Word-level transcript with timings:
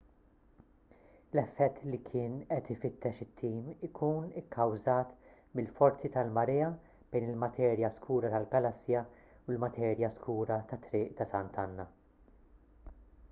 l-effett 1.33 1.81
li 1.89 1.97
kien 2.05 2.37
qed 2.53 2.69
ifittex 2.75 3.19
it-tim 3.25 3.59
ikun 3.87 4.31
ikkawżat 4.41 5.11
mill-forzi 5.59 6.09
tal-marea 6.15 6.69
bejn 7.17 7.27
il-materja 7.33 7.91
skura 7.99 8.31
tal-galassja 8.37 9.03
u 9.43 9.51
l-materja 9.55 10.13
skura 10.17 10.57
tat-triq 10.73 11.13
ta' 11.21 11.29
sant'anna 11.33 11.87